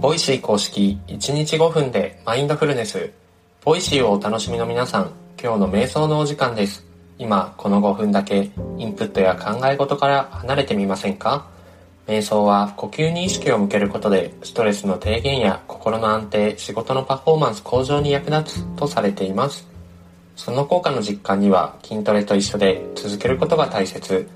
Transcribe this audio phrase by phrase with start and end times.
[0.00, 3.10] Voicy 公式1日5分でマインドフルネス。
[3.64, 5.12] Voicy をお楽しみの皆さん、
[5.42, 6.86] 今日の瞑想のお時間です。
[7.18, 11.48] 今、この5分だけインプットや考え事から離れてみませんか？
[12.06, 19.66] 瞑想は呼吸に意識を向けることでストレスの低減や心の安定、仕事のパフォーマンス向上に役立つとされています。
[20.36, 24.28] その効果の実感には筋トレと一緒で続けることが大切。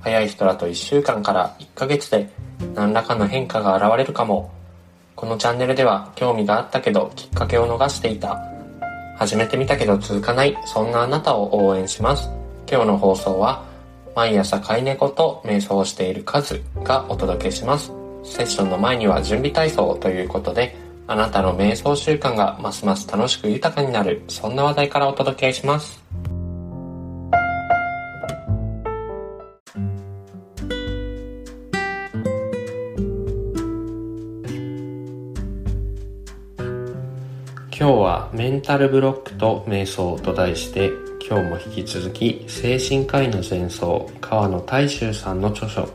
[0.00, 2.30] 早い人だと1週間から1ヶ月で
[2.74, 4.50] 何らかの変化が現れるかも。
[5.20, 8.42] このチャンネルでは興味があったけどきっかけを逃していた。
[9.18, 12.30] 始めてみたけど続かない、そんなあなたを応援します。
[12.66, 13.62] 今日の放送は
[14.16, 17.92] 毎朝飼い猫と瞑想をしているカズがお届けします。
[18.24, 20.74] セッションの前には準備体操ということで
[21.06, 26.02] あなたの瞑想習慣がますます楽しく豊かになるそんな話題からお届けします
[37.80, 40.90] 今日はメンタルブロックと瞑想と題して
[41.26, 45.88] 今日も引き続き精神科医の前奏川野大衆さんの著書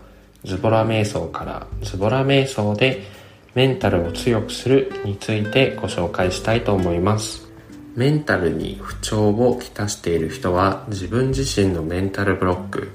[0.43, 3.03] ズボラ瞑想からズボラ瞑想で
[3.53, 7.47] メンタルを強くするについてご紹介したいと思います。
[7.93, 12.89] メンタルに不調をきたしている人は自分自身のメンタルブロック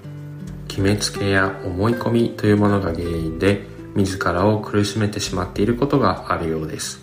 [0.67, 7.00] 決めつけや思い込みというものが原因で自らを苦しめてしまっていることがあるようです。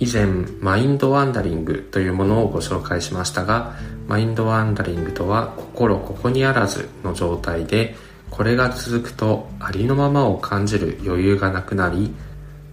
[0.00, 0.26] 以前
[0.60, 3.76] マインドワンダリングというものをご紹介しましたが
[4.08, 7.94] マインドワンダリングとは心ここにあらずの状態で
[8.30, 12.14] これが続くとありのままを感じる余裕がなくなり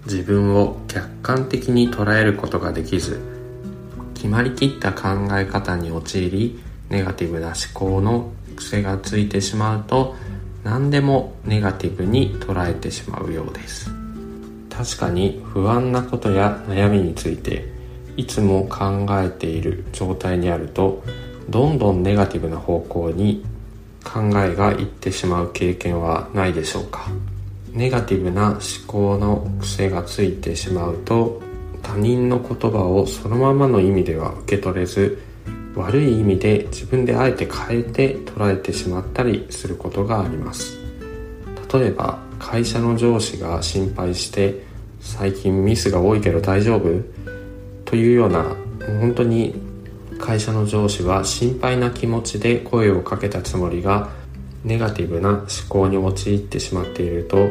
[0.05, 3.20] 自分を客観的に捉えることができず
[4.16, 10.16] 決まりきった考え方に陥りネガティブな思考の癖がついてしまうと
[10.64, 13.97] 何でもネガティブに捉えてしまうようです。
[14.78, 17.66] 確かに不安なことや悩みについて
[18.16, 21.04] いつも考えている状態にあると
[21.49, 23.43] どんどんネガティブな方向に
[24.04, 27.08] 考えがいってしまう経験はないでしょうか。
[27.71, 31.42] ネガティブな思考の癖がついてしまうと
[31.82, 35.20] 他人の言葉をそのままの意味では受け取れず
[35.76, 40.77] 悪い意味で自分であえて変えて捉えてしまったりすることがあります。
[41.73, 44.64] 例えば会社の上司が心配して
[45.02, 47.04] 最近ミスが多いけど大丈夫？
[47.84, 48.56] というような
[49.02, 49.54] 本当に
[50.18, 54.10] 会社の上司は心配な気持ちで声をかけたつもりが
[54.64, 57.50] ネガティブな思考に陥ってしまっていると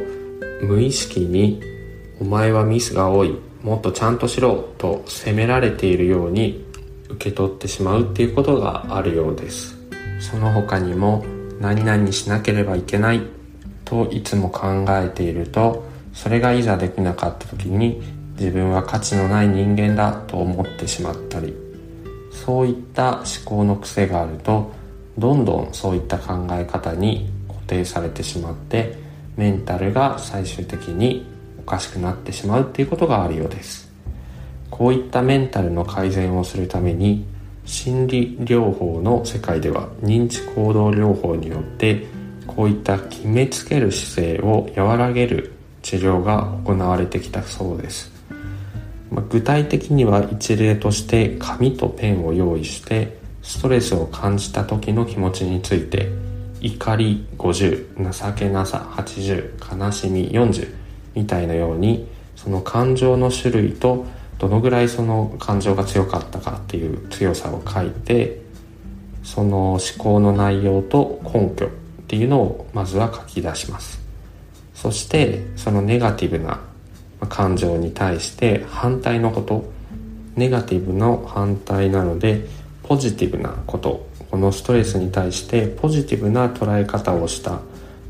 [0.62, 1.60] 無意識に
[2.18, 6.64] 「お前はミスが多いもっとちゃんとしろ」と責められているように
[7.10, 9.76] 受け取ってしまうっていうことがあるようです。
[10.20, 11.22] その他にも
[11.60, 13.20] 何々しなければいけない
[13.86, 18.02] といつも考えているとそれがいざできなかった時に
[18.38, 21.54] 自分は価値のない人間だと思ってしまったり
[22.30, 24.72] そういった思考の癖があると
[25.16, 28.98] どんどんそういった考え方に固定されてしまって
[29.36, 31.26] メンタルが最終的に
[31.58, 33.90] おかしくなってしまうっていうことがあるようです。
[34.70, 37.24] こういったメンタルの改善をするために
[37.64, 42.06] 心理療法の世界では認知行動療法によって
[42.56, 45.52] こういった決めつける姿勢を和らげる
[45.82, 48.10] 治療が行われてきたそうです。
[49.28, 56.08] 具体的には一例として紙とペンを用意してストレスを感じた時の気持ちについて
[56.60, 60.74] 怒り50情けなさ80悲しみ40
[61.14, 64.04] みたいなようにその感情の種類と
[64.38, 68.40] どのぐらいその感情が強かったかっていう強さを書いて
[69.22, 71.70] その思考の内容と根拠
[72.06, 74.00] っていうのをまずは書き出します。
[74.74, 76.60] そしてそのネガティブな
[77.28, 79.74] 感情に対して反対のこと。
[80.36, 82.46] ネガティブの反対なので
[82.82, 84.06] ポジティブなこと。
[84.30, 87.60] このストレスに対してポジティブな捉え方をした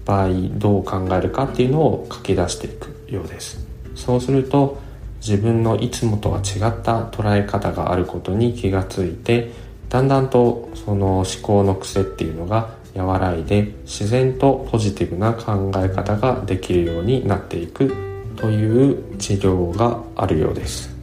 [0.04, 3.66] 場合どう考えるかっていうのを書き出していくようです。
[3.94, 4.78] そうすると
[5.20, 9.50] 自分のいつもとは違った捉え方があることに気がついて
[9.88, 17.94] だんだんとその思考の癖っていうのが和らいで自然とポジティブな考え方ができるようになっていく
[18.36, 20.94] という治療があるようです。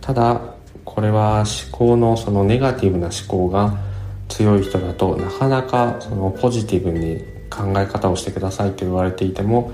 [0.00, 0.40] ただ
[0.84, 3.76] これは思考のそのネガティブな思考が
[4.28, 9.72] 強い人だとなかなかそのポジティブに考え方をしてくださいと言われていても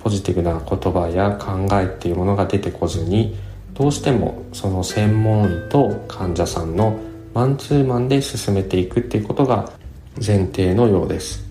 [0.00, 3.36] ポジティブな言葉や考えっていうものが出てこずに
[3.72, 6.98] どうしてもその専門医と患者さんの
[7.32, 9.72] マンツーマンで進めていくっていうことが
[10.24, 11.44] 前提のようです。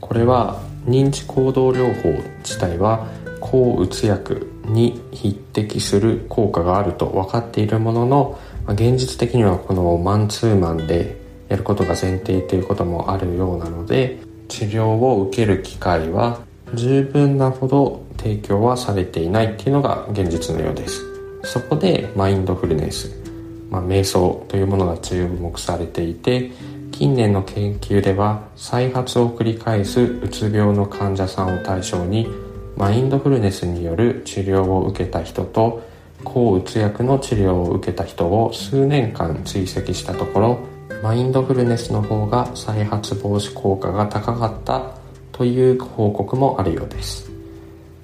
[0.00, 3.06] これは認知行動療法自体は
[3.40, 8.38] 抗うつ薬に匹敵する効果があると分かっているものの
[8.68, 11.16] 現実的にはこのマンツーマンで
[11.48, 16.40] やることが前提ということもあるようなので治療を受ける機会は
[16.74, 21.02] 十分なほど提供はされていないっていうのが現実のようです。
[21.44, 23.10] そこでマインドフルネス、
[23.70, 26.50] まあ、瞑想というものが注目されていて
[26.92, 32.26] 近年の研究では再発を繰り返すうつ病の患者さんを対象に
[32.76, 35.82] マインドフルネスによる治療を受けた人と
[36.24, 40.58] 抗うつ薬の治療を受けた人を数年間追跡したところ
[41.02, 44.94] マインドフルネスの方が再発防止効果が高かった
[45.32, 47.30] という報告もあるようです。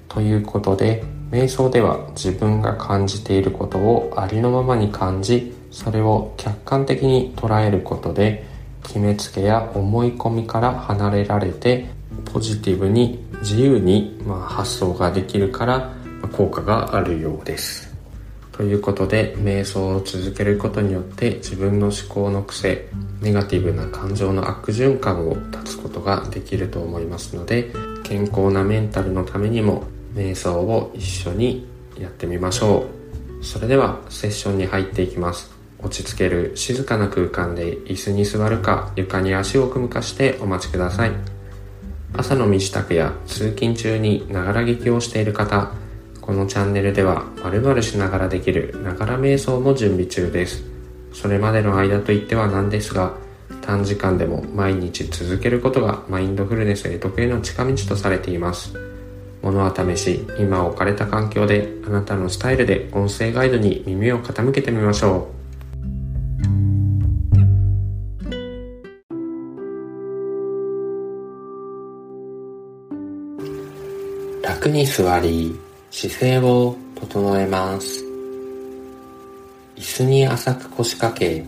[0.07, 8.45] ということで瞑想では自分が感じていることをありのままに感じそれを客観的に捉えることで
[8.85, 11.87] 決めつけや思い込みから離れられて
[12.31, 15.91] ポジティブに自由に、ま、発想ができるから
[16.21, 17.93] ま効果があるようです。
[18.51, 22.87] ということで瞑想を続けることによって自分の思考の癖
[23.19, 27.73] ネガティブな感情の悪循環を断つことができると思いますので
[28.05, 29.83] 健康なメンタルのためにも
[30.13, 31.67] 瞑想を一緒に
[31.99, 32.87] やってみましょ
[33.41, 33.43] う。
[33.43, 35.54] それではセッションに入っていきます。
[35.79, 41.11] 落ち着ける静かな空間で椅子に座るか床に足を組むかしてお待ちください。
[42.13, 45.71] 朝の身支度や通勤中にながら劇をしている方
[46.21, 50.63] このチャンネルでは〇〇しながらできるながら瞑想も準備中です。
[51.13, 53.13] それまでの間といってはなんですが
[53.61, 58.73] 短時間でも毎日続けることがマインドフルネスへ得への近道とされています。
[59.41, 65.44] 物は試し今置かれた環境であなたのスタイルで音声ガイドに耳を傾けてみましょう。
[74.65, 75.55] 楽に座り
[75.91, 78.03] 姿勢を整えます。
[79.75, 81.45] 椅子に浅く腰掛け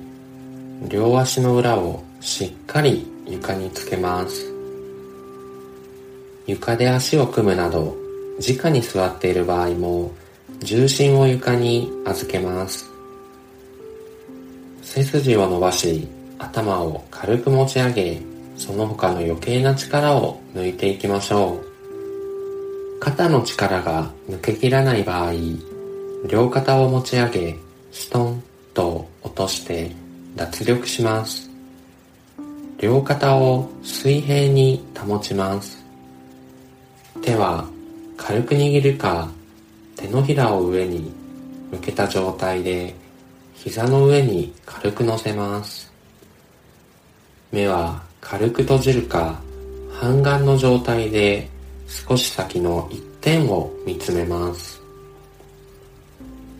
[0.88, 4.54] 両足の裏をしっかり床につけます。
[6.46, 7.98] 床で足を組むなど
[8.40, 10.12] 直に座っている場合も
[10.60, 12.88] 重心を床に預けます。
[14.84, 18.22] 背筋を伸ばし頭を軽く持ち上げ
[18.58, 21.67] その他の余計な力を抜いていきましょう。
[23.00, 25.34] 肩の力が抜けきらない場合
[26.28, 27.56] 両肩を持ち上げ
[27.92, 29.92] ストンと落として
[30.36, 31.50] 脱力します。
[32.80, 35.84] 両肩を水平に保ちます。
[37.22, 37.68] 手は
[38.18, 39.30] 軽く握るか
[39.96, 41.12] 手のひらを上に
[41.72, 42.94] 向けた状態で
[43.56, 45.92] 膝の上に軽く乗せます。
[47.52, 49.40] 目は軽く閉じるか
[49.92, 51.50] 半眼の状態で
[51.88, 54.82] 少し先の一点を見つめます。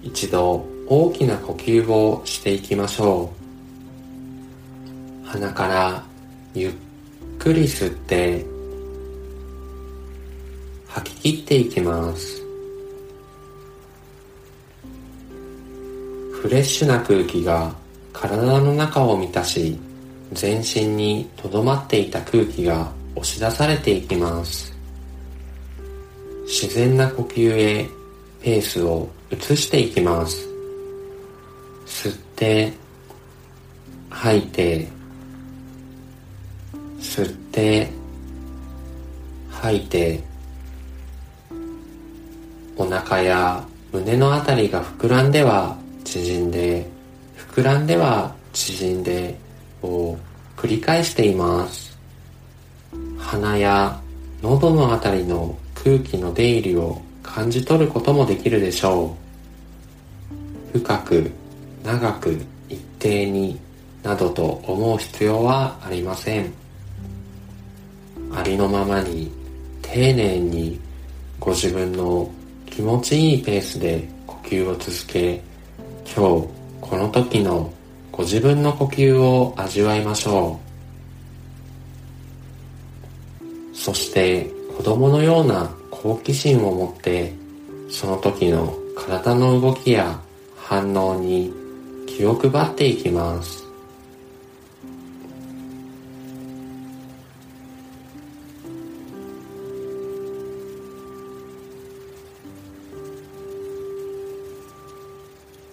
[0.02, 3.30] 一度大きな呼吸をしていきましょ
[5.26, 5.28] う。
[5.28, 6.04] 鼻から
[6.54, 6.74] ゆっ
[7.38, 8.46] くり吸って
[10.88, 12.42] 吐き切っていきます。
[16.42, 17.76] フレッシュな空気が
[18.14, 19.78] 体の中を満たし
[20.32, 24.77] 全身にとどまっていた空気が押し出されていきます。
[26.48, 27.90] 自然な呼吸へ
[28.42, 30.48] ペースを移していきます。
[31.86, 32.72] 吸って
[34.10, 34.88] 吐いて
[37.00, 37.90] 吸って
[39.52, 40.24] 吐いて
[42.78, 46.90] お腹や胸のあたりが膨らんでは縮んで
[47.52, 49.38] 膨らんでは縮んで
[49.84, 50.18] を
[50.56, 51.98] 繰り返しています。
[53.18, 54.00] 鼻や
[54.42, 59.16] 喉のあたりの空気の出入りを感じ取ることもできるでしょ
[60.74, 60.78] う。
[60.80, 61.32] 深く
[61.82, 63.58] 長く一定に
[64.04, 66.54] などと思う必要はありません
[68.34, 69.32] ありのままに
[69.82, 70.80] 丁寧に
[71.40, 72.30] ご自分の
[72.66, 75.42] 気持ちいいペースで呼吸を続け
[76.06, 76.48] 今日
[76.82, 77.72] この時の
[78.12, 80.60] ご自分の呼吸を味わいましょ
[83.42, 87.34] うそして子供のような好奇心を持って
[87.90, 90.20] その時の体の動きや
[90.56, 91.52] 反応に
[92.06, 93.66] 気を配っていきます。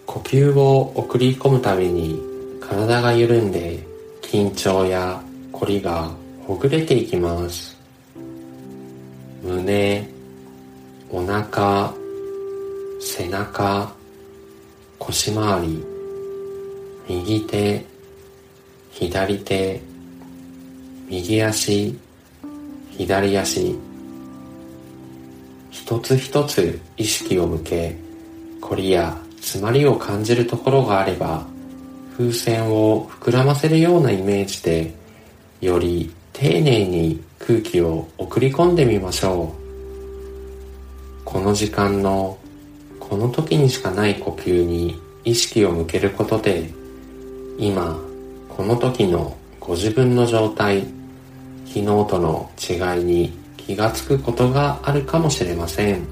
[0.06, 2.20] 呼吸を送り込むたびに
[2.60, 3.86] 体が緩んで
[4.22, 6.10] 緊張や凝りが
[6.46, 7.76] ほぐれていきます。
[9.42, 10.13] 胸
[11.16, 11.94] お腹
[13.00, 13.94] 背中
[14.98, 15.84] 腰回り
[17.08, 17.86] 右手
[18.90, 19.80] 左手
[21.08, 21.96] 右足
[22.98, 23.78] 左足。
[25.70, 27.96] 一つ一つ意識を向け
[28.60, 31.46] 凝りや詰まりを感じるところがあれば
[32.16, 34.92] 風船を膨らませるようなイメージで
[35.60, 39.63] より丁寧に空気を送り込んでみましょう。
[41.34, 42.38] この時間の
[43.00, 46.70] この時にしかない呼吸に意識を向けることで
[47.58, 47.98] 今
[48.48, 50.82] この時のご自分の状態
[51.66, 56.06] 昨日との違いに気がつくことがあるかもしれません。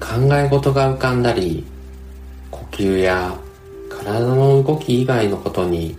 [0.00, 1.75] 考え事が浮かんだり
[2.76, 3.34] 吸や
[3.88, 5.96] 体の動き以外のことに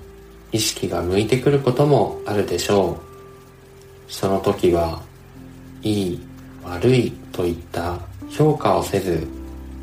[0.52, 4.12] 意識が向いてくることもあるでしょう。
[4.12, 5.02] その時は
[5.82, 6.22] いい
[6.64, 9.28] 悪いといった評価をせず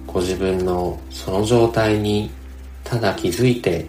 [0.06, 2.30] ご自分のその状態に
[2.84, 3.86] ただ気づいて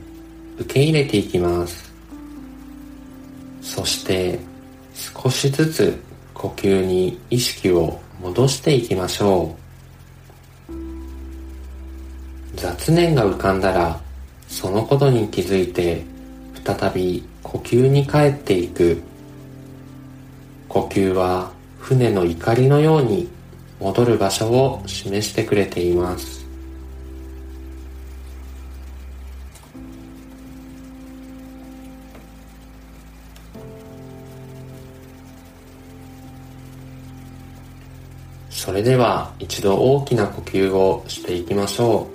[0.57, 1.93] 受け入れていきます。
[3.61, 4.39] そして
[4.93, 6.01] 少しずつ
[6.33, 9.64] 呼吸に意識を戻していきましょう。
[12.55, 13.99] 雑念が浮かんだら
[14.47, 16.03] そのことに気づいて
[16.63, 19.01] 再び呼吸に帰っていく。
[20.67, 23.29] 呼吸は船の怒りのように
[23.79, 26.45] 戻る場所を示してくれています。
[38.49, 42.14] それでは一度大きな呼吸をしていきましょう。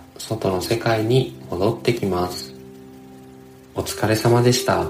[0.31, 2.53] 外の世界に戻ってきます。
[3.75, 4.83] お疲れ様でした。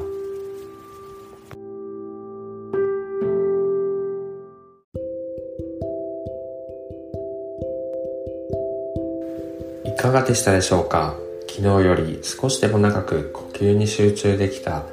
[9.84, 11.16] いかがでしたでしょうか？
[11.50, 14.84] 昨日より少しでも長く呼吸に集中できた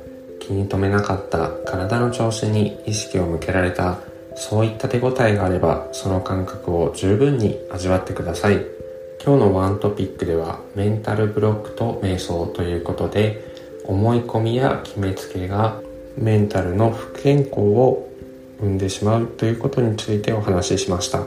[0.41, 3.99] 気に留めなかった体の調子に意識を向けられた
[4.35, 8.78] そういった手応えがあればその感覚を十分に味わってください。
[9.29, 13.45] 今日のワントピックではメンタルブロックと瞑想ということで
[13.85, 15.83] 思い込みや決めつけが
[16.17, 18.09] メンタルの不健康を
[18.59, 21.27] 生んでしまうということについてお話ししました。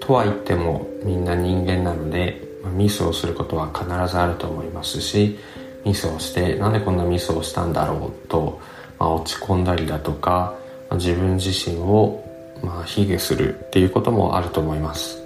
[0.00, 2.42] とは言ってもみんな人間なので
[2.74, 5.38] ミスをすることは必ずあると思いますし
[5.84, 8.60] ミスをしてなんでこんなミスをしたんだろうと、
[8.98, 10.56] まあ、落ち込んだりだとか
[10.94, 12.28] 自分自身を
[12.64, 15.22] まあ卑下するっていうこともあると思います。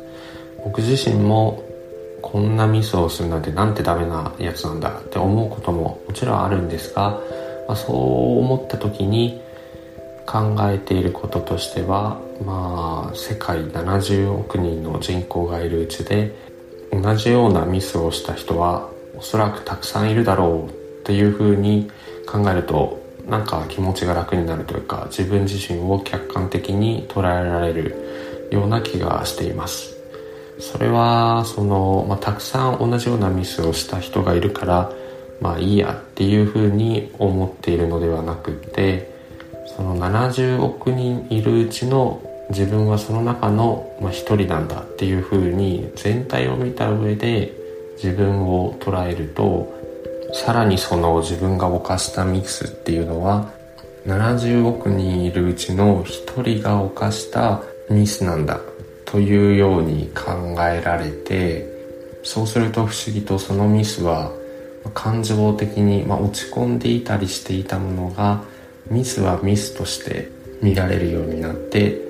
[0.63, 1.66] 僕自身も
[2.27, 7.21] こんなミスをするなんてなんてダメなやつなんだって思うことももちろんあるんですが、
[7.69, 9.41] まあ、そう思った時に
[10.27, 16.37] 考えていることとしてはまあ世界70億人の人口がいるうちで
[16.91, 20.73] 同じようなミスをした人はおそらくたくさんいるだろうっ
[21.05, 21.89] ていうふうに
[22.27, 29.96] 考えるとなんか気持ちが楽になるというか自分自身を客観的に捉えられるような気がしています。
[30.59, 34.91] それはその、まあ、たくさん同じようなミスをした人がいるから
[35.41, 39.15] まあいいやっていうふうに思っているのではなくて
[39.77, 47.53] その70億人いるうちの自分はその中の一人なんだっていうふうに全体を見た上で
[47.97, 49.75] 自分を捉えると
[50.33, 53.51] さらにその自分が犯したミスっていうのは
[54.07, 58.61] 70億人いるうちの一人が犯したミスなんだ。
[59.07, 60.33] というように考
[60.63, 61.67] えられて
[62.23, 64.33] そうすると不思議とそのミスは
[64.95, 68.43] 感情的に、ま、落ち込んでいたりしていたものが
[68.91, 70.29] ミスはミスとして
[70.61, 72.05] 見られるようになって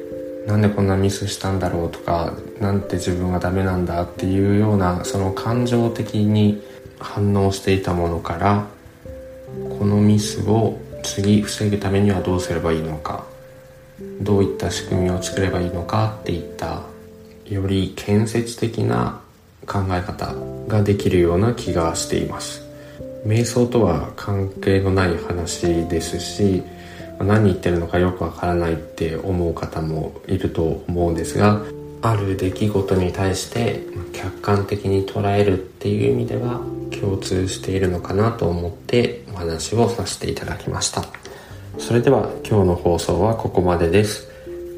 [0.47, 6.62] なんでこんなミスしたんだろうとかなんて自分はダメなんだっていうようなその感情的に
[6.99, 8.67] 反応していたものから
[9.79, 13.36] このミスを次防ぐためにはどうすればいいのか。
[14.21, 16.83] どういった仕組みを作ればいいのかっていった
[17.47, 19.21] より建設的な
[19.67, 20.35] 考え方
[20.69, 22.67] ができるような気がしています。
[23.26, 26.62] 瞑想とは関係のない話ですし
[27.19, 31.62] 何言ってるのかよくわからないって思う方もいると思うんですが
[32.03, 36.61] ある出来事に対して客観的に捉えるっていう意味では
[37.00, 41.25] 共通しているのかなと思ってお話をさせていただきました。
[41.78, 44.28] それでは今日の放送はここまでです。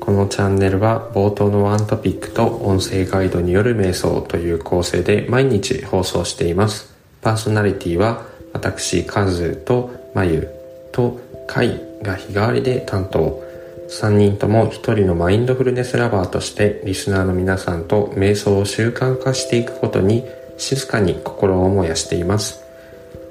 [0.00, 6.94] このチャンネルは冒頭のワントピックと音声ガイドによる瞑想という構成で毎日放送しています。
[7.22, 10.48] パーソナリティは私カズとまゆ
[10.92, 13.42] とカイが日替わりで担当。
[13.88, 20.24] 3人とも1人のマインドフルネスラバーとしてリスナーの皆さんと瞑想を習慣化していくことに
[20.58, 22.67] 静かに心を燃やしています。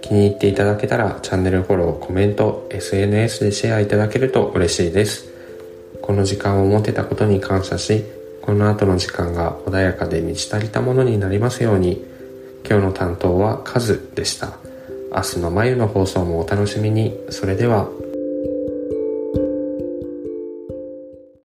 [0.07, 5.29] 気に入っていただけたらチャンネルフォローコメント SNS でシェアいただけると嬉しいです。
[6.01, 8.05] この時間を持てたことに感謝し
[8.41, 12.05] この後の時間が穏やかで満ち足りたものになりますように。
[12.69, 14.57] 今日の担当はカズでした。
[15.13, 17.13] 明日の眉の放送もお楽しみに。
[17.29, 17.89] それでは。